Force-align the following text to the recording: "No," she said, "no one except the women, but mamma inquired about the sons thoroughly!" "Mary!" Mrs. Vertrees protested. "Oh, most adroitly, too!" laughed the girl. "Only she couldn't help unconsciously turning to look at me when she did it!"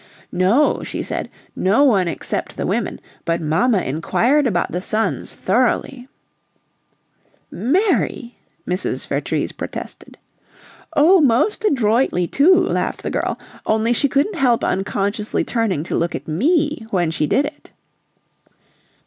"No," 0.31 0.81
she 0.81 1.03
said, 1.03 1.29
"no 1.55 1.83
one 1.83 2.07
except 2.07 2.57
the 2.57 2.65
women, 2.65 2.99
but 3.23 3.39
mamma 3.39 3.83
inquired 3.83 4.47
about 4.47 4.71
the 4.71 4.81
sons 4.81 5.35
thoroughly!" 5.35 6.07
"Mary!" 7.51 8.35
Mrs. 8.67 9.05
Vertrees 9.07 9.51
protested. 9.51 10.17
"Oh, 10.95 11.21
most 11.21 11.63
adroitly, 11.65 12.25
too!" 12.25 12.55
laughed 12.55 13.03
the 13.03 13.11
girl. 13.11 13.37
"Only 13.67 13.93
she 13.93 14.09
couldn't 14.09 14.37
help 14.37 14.63
unconsciously 14.63 15.43
turning 15.43 15.83
to 15.83 15.95
look 15.95 16.15
at 16.15 16.27
me 16.27 16.87
when 16.89 17.11
she 17.11 17.27
did 17.27 17.45
it!" 17.45 17.69